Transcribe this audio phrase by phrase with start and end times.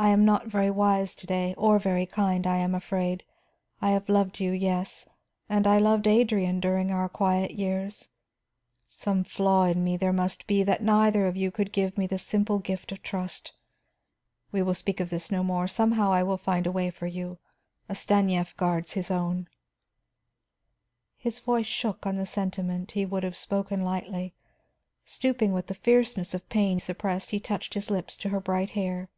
[0.00, 3.24] "I am not very wise to day, or very kind, I am afraid.
[3.82, 5.08] I have loved you; yes,
[5.48, 8.10] and I loved Adrian during our quiet years.
[8.86, 12.16] Some flaw in me there must be, that neither of you could give me the
[12.16, 13.54] simple gift of trust.
[14.52, 17.38] We will speak of this no more; somehow I will find a way for you.
[17.88, 19.48] 'A Stanief guards his own.'"
[21.16, 24.32] His voice shook on the sentiment he would have spoken lightly;
[25.04, 29.08] stooping with the fierceness of pain suppressed, he touched his lips to her bright hair.